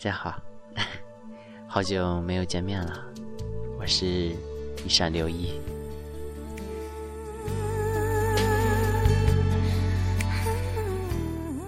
[0.00, 0.34] 家好，
[1.68, 3.04] 好久没有见面了，
[3.78, 4.34] 我是
[4.82, 5.60] 一闪留一。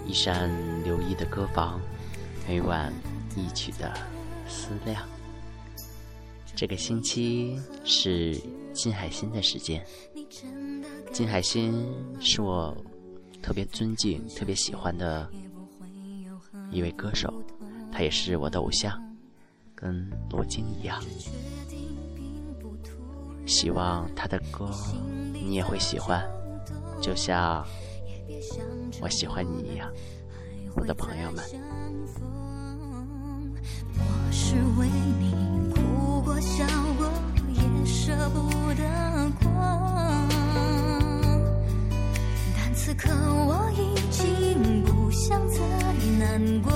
[0.06, 0.50] 一山
[0.82, 1.78] 留意的歌房，
[2.48, 2.90] 每晚
[3.36, 3.92] 一曲的
[4.48, 5.06] 思量。
[6.56, 8.34] 这个星期是
[8.72, 9.84] 金海心的时间，
[11.12, 11.86] 金海心
[12.18, 12.74] 是我
[13.42, 15.30] 特别尊敬、特别喜欢的
[16.70, 17.30] 一位歌手。
[17.92, 18.98] 他也是我的偶像，
[19.74, 20.98] 跟罗京一样。
[23.44, 24.70] 希望他的歌
[25.34, 26.26] 你也会喜欢，
[27.00, 27.64] 就像
[29.02, 29.92] 我喜欢你一样，
[30.74, 31.44] 我的朋友们。
[33.98, 34.88] 我是为
[35.20, 35.34] 你
[35.74, 36.64] 哭过笑
[36.96, 37.12] 过，
[37.52, 38.82] 也舍不得
[39.42, 39.50] 过，
[42.56, 45.58] 但此刻我已经不想再
[46.18, 46.71] 难过。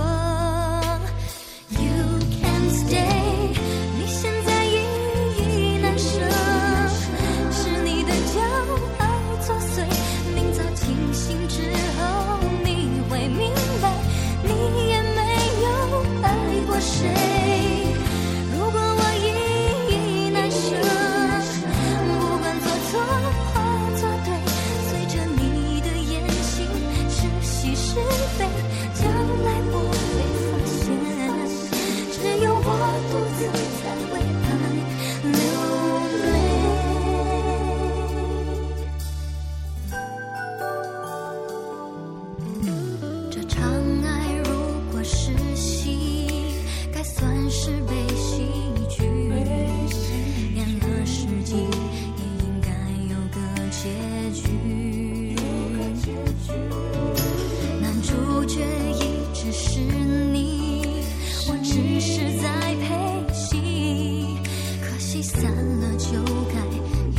[61.48, 64.36] 我只是在配戏
[64.82, 66.18] 可惜散了就
[66.52, 66.58] 该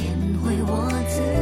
[0.03, 1.36] 颜回我自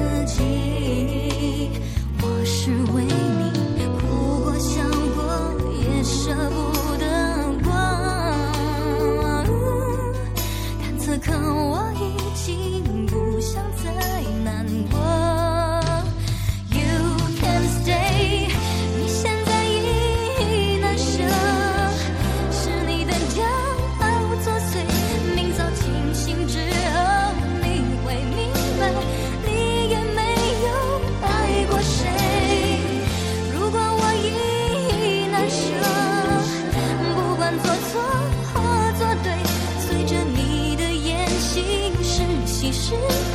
[42.85, 43.34] 是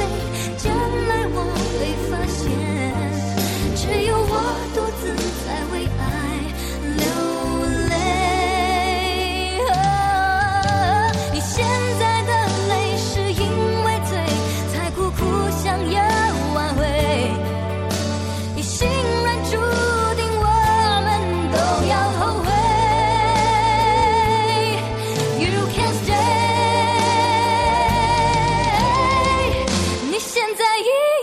[30.82, 31.19] like,